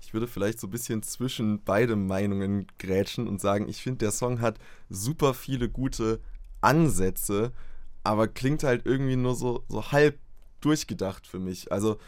[0.00, 4.12] Ich würde vielleicht so ein bisschen zwischen beide Meinungen grätschen und sagen, ich finde, der
[4.12, 6.20] Song hat super viele gute
[6.60, 7.52] Ansätze,
[8.02, 10.18] aber klingt halt irgendwie nur so, so halb
[10.60, 11.72] durchgedacht für mich.
[11.72, 11.98] Also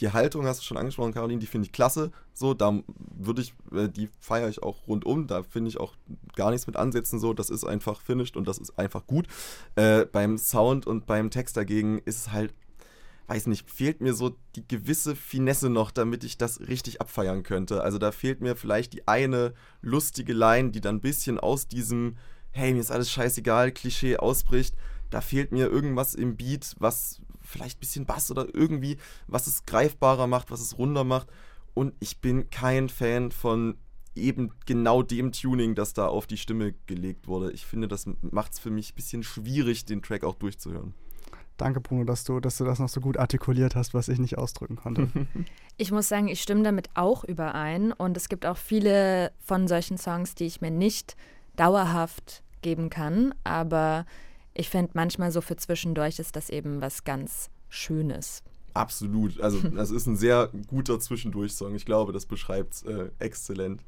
[0.00, 2.10] die Haltung hast du schon angesprochen, Caroline, die finde ich klasse.
[2.32, 2.80] So, da
[3.16, 5.26] würde ich, äh, die feiere ich auch rundum.
[5.26, 5.94] Da finde ich auch
[6.34, 7.18] gar nichts mit ansetzen.
[7.18, 9.26] So, das ist einfach finished und das ist einfach gut.
[9.76, 12.54] Äh, beim Sound und beim Text dagegen ist es halt
[13.30, 17.80] weiß nicht, fehlt mir so die gewisse Finesse noch, damit ich das richtig abfeiern könnte.
[17.80, 22.16] Also da fehlt mir vielleicht die eine lustige Line, die dann ein bisschen aus diesem,
[22.50, 24.74] hey, mir ist alles scheißegal, Klischee ausbricht.
[25.10, 29.66] Da fehlt mir irgendwas im Beat, was vielleicht ein bisschen Bass oder irgendwie, was es
[29.66, 31.28] greifbarer macht, was es runder macht.
[31.74, 33.76] Und ich bin kein Fan von
[34.14, 37.52] eben genau dem Tuning, das da auf die Stimme gelegt wurde.
[37.52, 40.94] Ich finde, das macht es für mich ein bisschen schwierig, den Track auch durchzuhören.
[41.56, 44.38] Danke, Bruno, dass du, dass du das noch so gut artikuliert hast, was ich nicht
[44.38, 45.08] ausdrücken konnte.
[45.76, 47.92] Ich muss sagen, ich stimme damit auch überein.
[47.92, 51.16] Und es gibt auch viele von solchen Songs, die ich mir nicht
[51.56, 53.32] dauerhaft geben kann.
[53.44, 54.04] Aber
[54.54, 58.42] ich finde, manchmal so für zwischendurch ist das eben was ganz Schönes.
[58.74, 59.40] Absolut.
[59.40, 61.74] Also, das ist ein sehr guter Zwischendurch-Song.
[61.74, 63.82] Ich glaube, das beschreibt es äh, exzellent.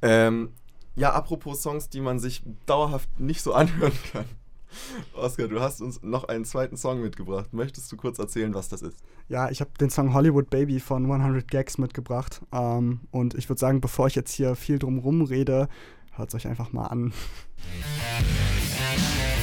[0.00, 0.50] Ähm,
[0.94, 4.24] ja, apropos Songs, die man sich dauerhaft nicht so anhören kann.
[5.14, 7.52] Oskar, du hast uns noch einen zweiten Song mitgebracht.
[7.52, 8.98] Möchtest du kurz erzählen, was das ist?
[9.28, 12.40] Ja, ich habe den Song Hollywood Baby von 100 Gags mitgebracht.
[12.52, 15.68] Ähm, und ich würde sagen, bevor ich jetzt hier viel drum rede,
[16.12, 17.12] hört es euch einfach mal an.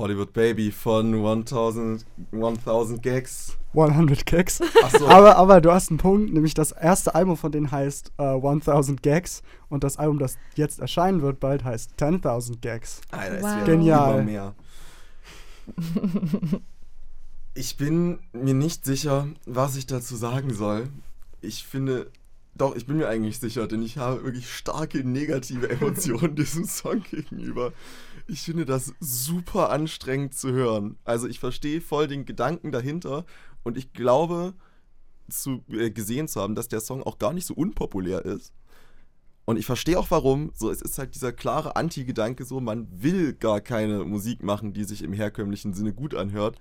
[0.00, 3.58] Hollywood Baby von 1000, 1000 Gags.
[3.74, 4.60] 100 Gags.
[4.98, 5.06] So.
[5.06, 8.48] aber, aber du hast einen Punkt, nämlich das erste Album von denen heißt uh, äh,
[8.48, 13.02] 1000 Gags und das Album, das jetzt erscheinen wird, bald heißt 10.000 Gags.
[13.10, 13.64] Alter, wow.
[13.64, 14.24] Genial.
[14.24, 14.54] Mehr.
[17.54, 20.88] ich bin mir nicht sicher, was ich dazu sagen soll.
[21.42, 22.10] Ich finde,
[22.54, 27.02] doch, ich bin mir eigentlich sicher, denn ich habe wirklich starke negative Emotionen diesem Song
[27.10, 27.72] gegenüber.
[28.26, 30.98] Ich finde das super anstrengend zu hören.
[31.04, 33.24] Also ich verstehe voll den Gedanken dahinter
[33.62, 34.54] und ich glaube
[35.28, 38.52] zu, äh, gesehen zu haben, dass der Song auch gar nicht so unpopulär ist.
[39.44, 40.52] Und ich verstehe auch warum.
[40.54, 44.84] So, es ist halt dieser klare Anti-Gedanke, so, man will gar keine Musik machen, die
[44.84, 46.56] sich im herkömmlichen Sinne gut anhört.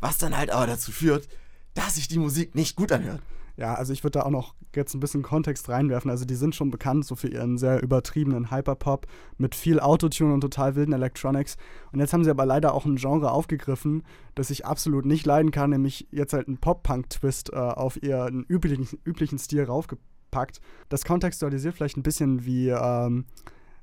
[0.00, 1.28] Was dann halt aber dazu führt,
[1.74, 3.22] dass sich die Musik nicht gut anhört.
[3.58, 6.12] Ja, also ich würde da auch noch jetzt ein bisschen Kontext reinwerfen.
[6.12, 10.42] Also die sind schon bekannt so für ihren sehr übertriebenen Hyperpop mit viel Autotune und
[10.42, 11.56] total wilden Electronics.
[11.90, 14.04] Und jetzt haben sie aber leider auch ein Genre aufgegriffen,
[14.36, 18.86] das ich absolut nicht leiden kann, nämlich jetzt halt einen Pop-Punk-Twist äh, auf ihren üblichen,
[19.04, 20.60] üblichen Stil raufgepackt.
[20.88, 23.24] Das kontextualisiert vielleicht ein bisschen, wie, ähm,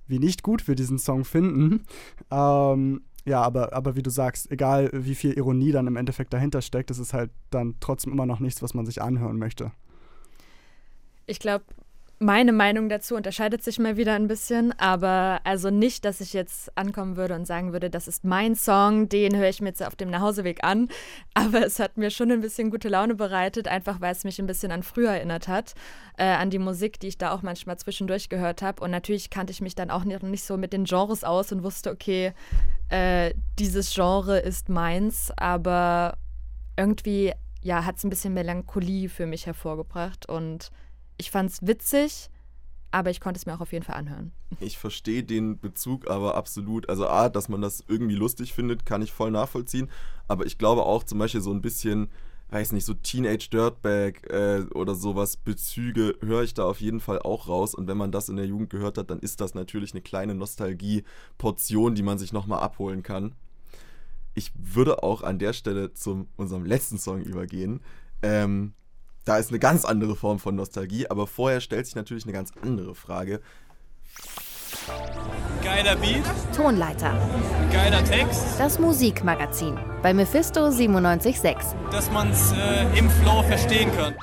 [0.07, 1.83] wie nicht gut wir diesen Song finden.
[2.31, 6.61] Ähm, ja, aber, aber wie du sagst, egal wie viel Ironie dann im Endeffekt dahinter
[6.61, 9.71] steckt, es ist halt dann trotzdem immer noch nichts, was man sich anhören möchte.
[11.25, 11.65] Ich glaube,
[12.19, 16.75] meine Meinung dazu unterscheidet sich mal wieder ein bisschen, aber also nicht, dass ich jetzt
[16.77, 19.95] ankommen würde und sagen würde, das ist mein Song, den höre ich mir jetzt auf
[19.95, 20.87] dem Nachhauseweg an,
[21.33, 24.47] aber es hat mir schon ein bisschen gute Laune bereitet, einfach weil es mich ein
[24.47, 25.73] bisschen an früher erinnert hat,
[26.17, 28.83] äh, an die Musik, die ich da auch manchmal zwischendurch gehört habe.
[28.83, 31.63] Und natürlich kannte ich mich dann auch nicht, nicht so mit den Genres aus und
[31.63, 32.33] wusste, okay,
[32.89, 36.17] äh, dieses Genre ist meins, aber
[36.77, 40.71] irgendwie ja, hat es ein bisschen Melancholie für mich hervorgebracht und
[41.17, 42.29] ich fand es witzig,
[42.91, 44.31] aber ich konnte es mir auch auf jeden Fall anhören.
[44.59, 46.87] Ich verstehe den Bezug aber absolut.
[46.89, 49.89] Also A, dass man das irgendwie lustig findet, kann ich voll nachvollziehen.
[50.27, 52.09] Aber ich glaube auch zum Beispiel so ein bisschen,
[52.51, 57.19] weiß nicht, so Teenage Dirtbag äh, oder sowas, Bezüge höre ich da auf jeden Fall
[57.19, 57.75] auch raus.
[57.75, 60.33] Und wenn man das in der Jugend gehört hat, dann ist das natürlich eine kleine
[60.35, 63.35] Nostalgie-Portion, die man sich nochmal abholen kann.
[64.35, 67.81] Ich würde auch an der Stelle zu unserem letzten Song übergehen.
[68.21, 68.73] Ähm,
[69.25, 72.51] da ist eine ganz andere Form von Nostalgie, aber vorher stellt sich natürlich eine ganz
[72.61, 73.41] andere Frage.
[75.63, 76.23] Geiler Beat.
[76.55, 77.17] Tonleiter.
[77.71, 78.59] Geiler Text.
[78.59, 81.55] Das Musikmagazin bei Mephisto 976.
[81.89, 84.13] Dass man es äh, im Flow verstehen kann.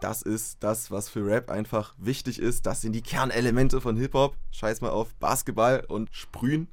[0.00, 2.66] Das ist das, was für Rap einfach wichtig ist.
[2.66, 4.36] Das sind die Kernelemente von Hip-Hop.
[4.50, 6.68] Scheiß mal auf Basketball und Sprühen.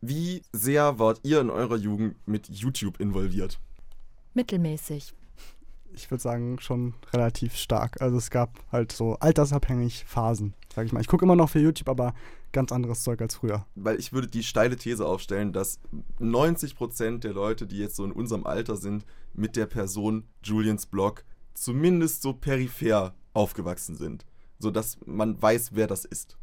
[0.00, 3.58] Wie sehr wart ihr in eurer Jugend mit YouTube involviert?
[4.32, 5.14] Mittelmäßig
[5.94, 8.00] ich würde sagen, schon relativ stark.
[8.00, 11.00] Also es gab halt so altersabhängig Phasen, sag ich mal.
[11.00, 12.14] Ich gucke immer noch für YouTube, aber
[12.52, 13.66] ganz anderes Zeug als früher.
[13.74, 15.80] Weil ich würde die steile These aufstellen, dass
[16.20, 19.04] 90% der Leute, die jetzt so in unserem Alter sind,
[19.34, 24.24] mit der Person Julians Blog zumindest so peripher aufgewachsen sind.
[24.58, 26.38] Sodass man weiß, wer das ist.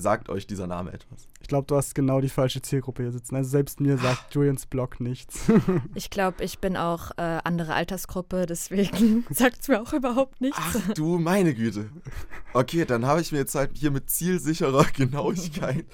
[0.00, 1.26] Sagt euch dieser Name etwas?
[1.40, 3.34] Ich glaube, du hast genau die falsche Zielgruppe hier sitzen.
[3.34, 5.40] Also selbst mir sagt Julians Blog nichts.
[5.94, 10.60] Ich glaube, ich bin auch äh, andere Altersgruppe, deswegen sagt es mir auch überhaupt nichts.
[10.60, 11.90] Ach du meine Güte.
[12.52, 15.84] Okay, dann habe ich mir jetzt halt hier mit zielsicherer Genauigkeit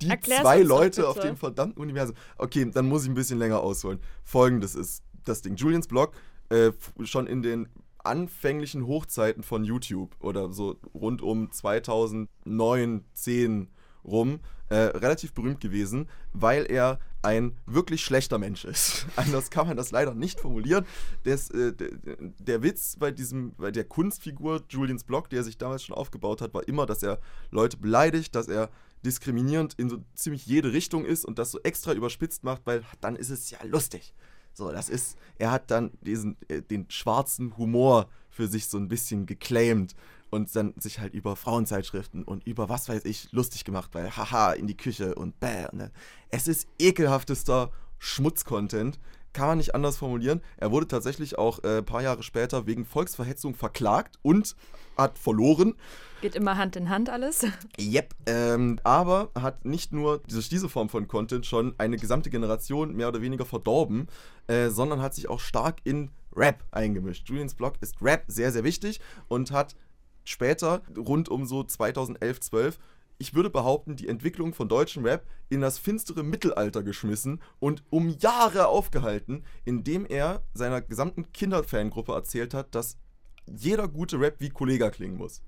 [0.00, 2.16] die Erklär's zwei Leute auf dem verdammten Universum.
[2.38, 4.00] Okay, dann muss ich ein bisschen länger ausholen.
[4.24, 5.54] Folgendes ist das Ding.
[5.54, 6.12] Julians Blog
[6.48, 6.72] äh,
[7.04, 7.68] schon in den
[8.04, 13.68] anfänglichen Hochzeiten von YouTube oder so rund um 2009, 10
[14.04, 19.06] rum äh, relativ berühmt gewesen, weil er ein wirklich schlechter Mensch ist.
[19.16, 20.86] Anders kann man das leider nicht formulieren.
[21.24, 21.90] Das, äh, der,
[22.38, 26.52] der Witz bei diesem, bei der Kunstfigur Julians Blog, der sich damals schon aufgebaut hat,
[26.54, 28.70] war immer, dass er Leute beleidigt, dass er
[29.04, 33.16] diskriminierend in so ziemlich jede Richtung ist und das so extra überspitzt macht, weil dann
[33.16, 34.14] ist es ja lustig.
[34.54, 38.88] So, das ist, er hat dann diesen, äh, den schwarzen Humor für sich so ein
[38.88, 39.94] bisschen geclaimed
[40.30, 44.52] und dann sich halt über Frauenzeitschriften und über was weiß ich lustig gemacht, weil haha,
[44.52, 45.66] in die Küche und bäh.
[45.70, 45.90] Und, dann-
[46.30, 48.98] es ist ekelhaftester Schmutzcontent,
[49.32, 50.40] kann man nicht anders formulieren.
[50.56, 54.56] Er wurde tatsächlich auch äh, ein paar Jahre später wegen Volksverhetzung verklagt und
[54.96, 55.74] hat verloren.
[56.20, 57.44] Geht immer Hand in Hand alles.
[57.80, 58.14] Yep.
[58.26, 63.08] Ähm, aber hat nicht nur durch diese Form von Content schon eine gesamte Generation mehr
[63.08, 64.06] oder weniger verdorben,
[64.46, 67.28] äh, sondern hat sich auch stark in Rap eingemischt.
[67.28, 69.74] Julians Blog ist Rap sehr, sehr wichtig und hat
[70.24, 72.78] später, rund um so 2011, 12,
[73.22, 78.08] ich würde behaupten, die Entwicklung von deutschem Rap in das finstere Mittelalter geschmissen und um
[78.08, 82.96] Jahre aufgehalten, indem er seiner gesamten Kinderfangruppe erzählt hat, dass
[83.46, 85.40] jeder gute Rap wie Kollega klingen muss.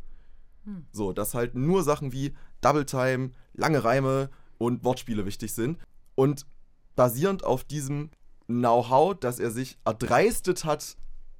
[0.63, 0.87] Hm.
[0.93, 5.81] So, dass halt nur Sachen wie Double Time, lange Reime und Wortspiele wichtig sind.
[6.15, 6.47] Und
[6.95, 8.11] basierend auf diesem
[8.47, 10.97] Know-how, dass er sich erdreistet hat,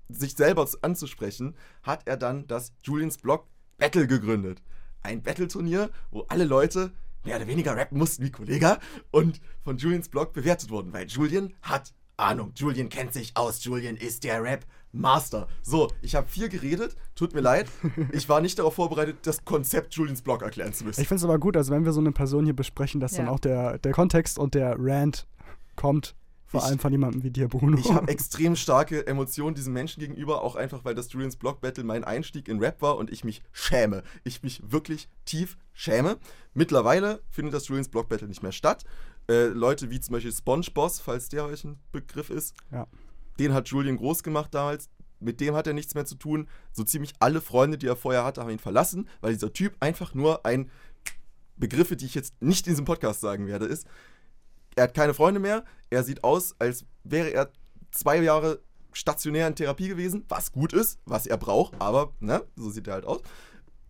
[0.09, 3.47] sich selber anzusprechen, hat er dann das Julians Blog
[3.79, 4.62] Battle gegründet.
[5.05, 6.90] Ein Battle-Turnier, wo alle Leute
[7.25, 8.79] mehr oder weniger rappen mussten wie Kollega
[9.11, 12.53] und von Julians Blog bewertet wurden, weil Julian hat Ahnung.
[12.57, 13.62] Julian kennt sich aus.
[13.64, 15.49] Julian ist der Rap-Master.
[15.62, 16.97] So, ich habe viel geredet.
[17.17, 17.67] Tut mir leid.
[18.12, 21.01] Ich war nicht darauf vorbereitet, das Konzept Julians Blog erklären zu müssen.
[21.01, 23.27] Ich finde es aber gut, also wenn wir so eine Person hier besprechen, dass dann
[23.27, 23.33] Ja.
[23.33, 25.27] auch der, der Kontext und der Rant
[25.77, 26.14] kommt.
[26.55, 27.77] Vor Ich- allem von jemandem wie dir, Bruno.
[27.79, 31.85] Ich habe extrem starke Emotionen diesem Menschen gegenüber, auch einfach, weil das Julians Block Battle
[31.85, 34.03] mein Einstieg in Rap war und ich mich schäme.
[34.25, 36.17] Ich mich wirklich tief schäme.
[36.55, 38.85] Mittlerweile findet das Julians Block Battle nicht mehr statt.
[39.29, 42.87] Äh, Leute wie zum Beispiel SpongeBoss, falls der euch ein Begriff ist, Ja.
[43.38, 44.88] den hat Julian groß gemacht damals.
[45.21, 46.49] Mit dem hat er nichts mehr zu tun.
[46.73, 50.12] So ziemlich alle Freunde, die er vorher hatte, haben ihn verlassen, weil dieser Typ einfach
[50.14, 50.71] nur ein
[51.57, 53.87] Begriffe, die ich jetzt nicht in diesem Podcast sagen werde, ist,
[54.76, 57.52] er hat keine Freunde mehr, er sieht aus, als wäre er
[57.90, 58.60] zwei Jahre
[58.92, 62.94] stationär in Therapie gewesen, was gut ist, was er braucht, aber ne, so sieht er
[62.94, 63.20] halt aus.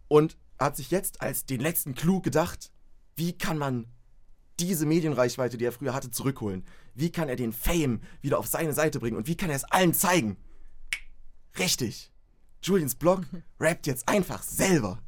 [0.08, 2.70] Und hat sich jetzt als den letzten Clou gedacht,
[3.16, 3.86] wie kann man
[4.60, 6.64] diese Medienreichweite, die er früher hatte, zurückholen?
[6.94, 9.64] Wie kann er den Fame wieder auf seine Seite bringen und wie kann er es
[9.64, 10.36] allen zeigen?
[11.58, 12.12] Richtig.
[12.62, 13.22] Julians Blog
[13.60, 14.98] rappt jetzt einfach selber.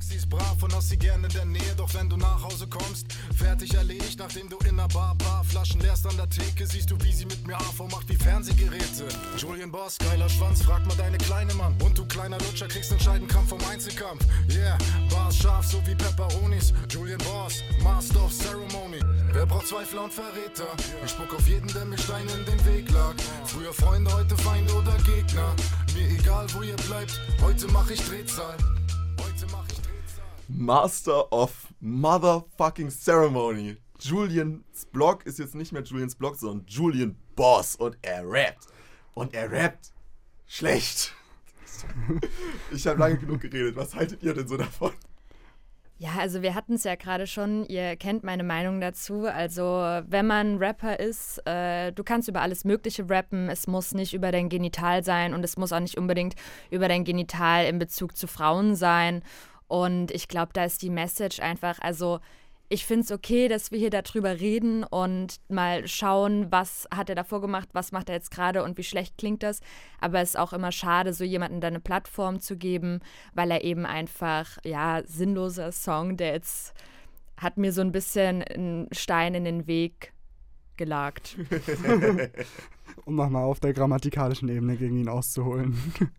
[0.00, 2.42] Denkst, sie ist brav und hast sie gerne in der Nähe, doch wenn du nach
[2.42, 6.66] Hause kommst, fertig erledigt, nachdem du in der Bar paar Flaschen leerst an der Theke,
[6.66, 9.08] siehst du, wie sie mit mir AV macht wie Fernsehgeräte.
[9.36, 11.74] Julian Boss, geiler Schwanz, frag mal deine kleine Mann.
[11.82, 14.24] Und du kleiner Lutscher kriegst einen Scheidenkrampf vom Einzelkampf.
[14.50, 14.78] Yeah,
[15.10, 16.72] Bars scharf, so wie Pepperonis.
[16.88, 19.00] Julian Boss, Master of Ceremony.
[19.32, 20.68] Wer braucht Zweifler und Verräter?
[21.04, 23.14] Ich spuck auf jeden, der mir Steine in den Weg lag.
[23.44, 25.54] Früher Freunde, heute Feinde oder Gegner.
[25.94, 28.56] Mir egal, wo ihr bleibt, heute mach ich Drehzahl.
[30.52, 33.76] Master of Motherfucking Ceremony.
[34.00, 38.66] Julians Blog ist jetzt nicht mehr Julians Blog, sondern Julian Boss und er rappt.
[39.14, 39.92] Und er rappt
[40.46, 41.14] schlecht.
[42.72, 43.74] Ich habe lange genug geredet.
[43.74, 44.92] Was haltet ihr denn so davon?
[45.96, 49.26] Ja, also wir hatten es ja gerade schon, ihr kennt meine Meinung dazu.
[49.26, 49.62] Also
[50.06, 54.32] wenn man Rapper ist, äh, du kannst über alles Mögliche rappen, es muss nicht über
[54.32, 56.36] dein Genital sein und es muss auch nicht unbedingt
[56.70, 59.22] über dein Genital in Bezug zu Frauen sein.
[59.70, 62.18] Und ich glaube, da ist die Message einfach, also
[62.68, 67.14] ich finde es okay, dass wir hier darüber reden und mal schauen, was hat er
[67.14, 69.60] davor gemacht, was macht er jetzt gerade und wie schlecht klingt das.
[70.00, 72.98] Aber es ist auch immer schade, so jemandem da eine Plattform zu geben,
[73.32, 76.74] weil er eben einfach, ja, sinnloser Song, der jetzt
[77.36, 80.12] hat mir so ein bisschen einen Stein in den Weg
[80.76, 81.36] gelagt.
[83.04, 85.78] um nochmal auf der grammatikalischen Ebene gegen ihn auszuholen.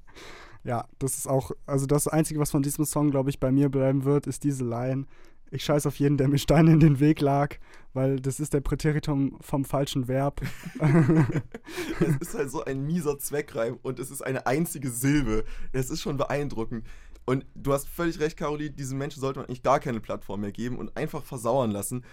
[0.64, 3.70] ja, das ist auch, also das Einzige, was von diesem Song, glaube ich, bei mir
[3.70, 5.06] bleiben wird, ist diese Line.
[5.54, 7.58] Ich scheiß auf jeden, der mir Steine in den Weg lag,
[7.94, 10.42] weil das ist der Präteritum vom falschen Verb.
[12.00, 15.44] es ist halt so ein mieser Zweckreim und es ist eine einzige Silbe.
[15.74, 16.86] Es ist schon beeindruckend.
[17.26, 20.52] Und du hast völlig recht, Caroline, diesen Menschen sollte man eigentlich gar keine Plattform mehr
[20.52, 22.06] geben und einfach versauern lassen.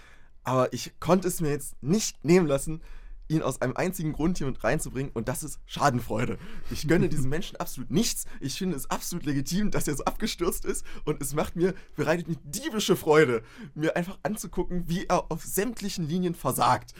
[0.43, 2.81] Aber ich konnte es mir jetzt nicht nehmen lassen,
[3.29, 6.37] ihn aus einem einzigen Grund hier mit reinzubringen und das ist Schadenfreude.
[6.71, 8.25] Ich gönne diesem Menschen absolut nichts.
[8.41, 12.27] Ich finde es absolut legitim, dass er so abgestürzt ist und es macht mir, bereitet
[12.27, 13.43] mir diebische Freude,
[13.75, 16.93] mir einfach anzugucken, wie er auf sämtlichen Linien versagt.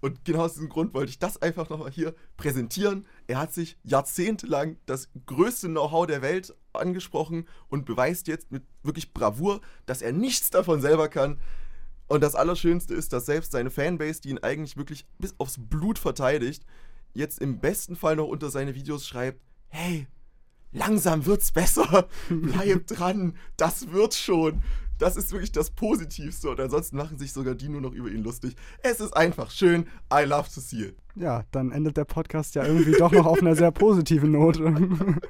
[0.00, 3.06] Und genau aus diesem Grund wollte ich das einfach nochmal hier präsentieren.
[3.26, 9.14] Er hat sich jahrzehntelang das größte Know-how der Welt angesprochen und beweist jetzt mit wirklich
[9.14, 11.40] Bravour, dass er nichts davon selber kann.
[12.08, 15.98] Und das Allerschönste ist, dass selbst seine Fanbase, die ihn eigentlich wirklich bis aufs Blut
[15.98, 16.64] verteidigt,
[17.14, 20.06] jetzt im besten Fall noch unter seine Videos schreibt, hey,
[20.72, 24.62] langsam wird's besser, bleib dran, das wird schon.
[24.98, 28.22] Das ist wirklich das Positivste und ansonsten machen sich sogar die nur noch über ihn
[28.22, 28.56] lustig.
[28.82, 29.86] Es ist einfach schön.
[30.12, 30.96] I love to see it.
[31.14, 34.64] Ja, dann endet der Podcast ja irgendwie doch noch auf einer sehr positiven Note.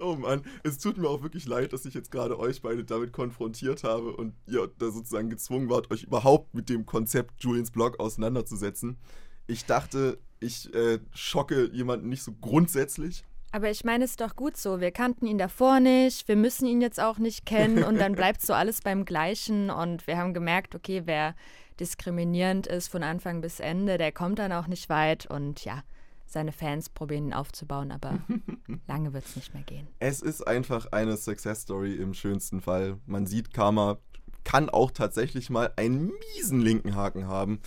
[0.00, 3.12] oh Mann, es tut mir auch wirklich leid, dass ich jetzt gerade euch beide damit
[3.12, 8.00] konfrontiert habe und ihr da sozusagen gezwungen wart, euch überhaupt mit dem Konzept Julians Blog
[8.00, 8.98] auseinanderzusetzen.
[9.46, 13.24] Ich dachte, ich äh, schocke jemanden nicht so grundsätzlich.
[13.56, 14.82] Aber ich meine es ist doch gut so.
[14.82, 18.42] Wir kannten ihn davor nicht, wir müssen ihn jetzt auch nicht kennen und dann bleibt
[18.42, 19.70] so alles beim Gleichen.
[19.70, 21.34] Und wir haben gemerkt, okay, wer
[21.80, 25.24] diskriminierend ist von Anfang bis Ende, der kommt dann auch nicht weit.
[25.24, 25.84] Und ja,
[26.26, 28.18] seine Fans probieren ihn aufzubauen, aber
[28.88, 29.88] lange wird es nicht mehr gehen.
[30.00, 32.98] Es ist einfach eine Success Story im schönsten Fall.
[33.06, 33.96] Man sieht, Karma
[34.44, 37.60] kann auch tatsächlich mal einen miesen linken Haken haben,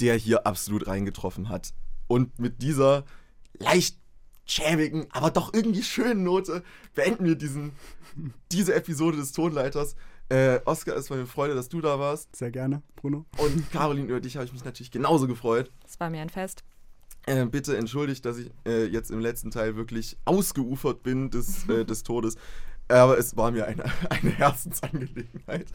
[0.00, 1.72] der hier absolut reingetroffen hat.
[2.08, 3.04] Und mit dieser
[3.54, 3.96] leicht
[4.50, 6.62] schäbigen, aber doch irgendwie schönen Note
[6.94, 7.72] beenden wir diesen,
[8.52, 9.94] diese Episode des Tonleiters.
[10.28, 12.36] Äh, Oskar, es war mir Freude, dass du da warst.
[12.36, 13.26] Sehr gerne, Bruno.
[13.38, 15.70] Und Caroline, über dich habe ich mich natürlich genauso gefreut.
[15.86, 16.62] Es war mir ein Fest.
[17.26, 21.84] Äh, bitte entschuldigt, dass ich äh, jetzt im letzten Teil wirklich ausgeufert bin des, äh,
[21.84, 22.36] des Todes.
[22.90, 25.66] Aber es war mir eine, eine Herzensangelegenheit.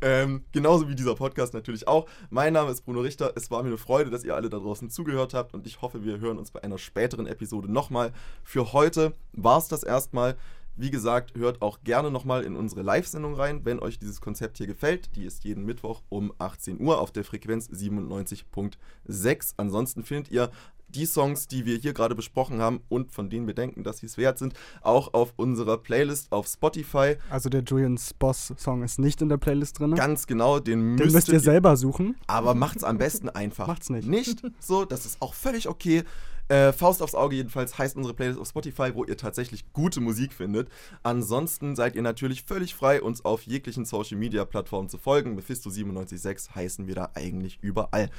[0.00, 2.06] Ähm, genauso wie dieser Podcast natürlich auch.
[2.30, 3.32] Mein Name ist Bruno Richter.
[3.36, 5.54] Es war mir eine Freude, dass ihr alle da draußen zugehört habt.
[5.54, 8.12] Und ich hoffe, wir hören uns bei einer späteren Episode nochmal.
[8.42, 10.36] Für heute war es das erstmal.
[10.76, 14.66] Wie gesagt, hört auch gerne nochmal in unsere Live-Sendung rein, wenn euch dieses Konzept hier
[14.66, 15.14] gefällt.
[15.14, 19.54] Die ist jeden Mittwoch um 18 Uhr auf der Frequenz 97.6.
[19.56, 20.50] Ansonsten findet ihr
[20.94, 24.06] die Songs, die wir hier gerade besprochen haben und von denen wir denken, dass sie
[24.06, 27.16] es wert sind, auch auf unserer Playlist auf Spotify.
[27.30, 29.94] Also der Julians Boss-Song ist nicht in der Playlist drin?
[29.94, 32.16] Ganz genau, den, den müsst ihr selber suchen.
[32.26, 33.66] Aber macht's am besten einfach.
[33.68, 34.08] macht's nicht.
[34.08, 36.04] Nicht so, das ist auch völlig okay.
[36.48, 40.32] Äh, Faust aufs Auge jedenfalls heißt unsere Playlist auf Spotify, wo ihr tatsächlich gute Musik
[40.32, 40.68] findet.
[41.02, 45.38] Ansonsten seid ihr natürlich völlig frei, uns auf jeglichen Social Media Plattformen zu folgen.
[45.38, 48.10] Mephisto976 heißen wir da eigentlich überall.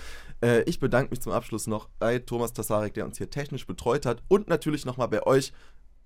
[0.42, 4.06] Äh, ich bedanke mich zum Abschluss noch bei Thomas Tassarek, der uns hier technisch betreut
[4.06, 5.54] hat und natürlich nochmal bei euch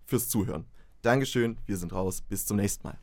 [0.05, 0.65] fürs Zuhören.
[1.01, 2.21] Dankeschön, wir sind raus.
[2.21, 2.97] Bis zum nächsten Mal.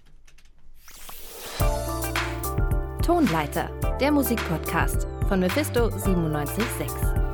[3.02, 7.25] Tonleiter, der Musikpodcast von Mephisto 976.